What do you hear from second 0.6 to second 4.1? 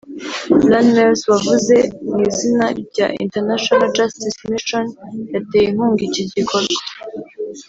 Lan Mears wavuze mu izina rya International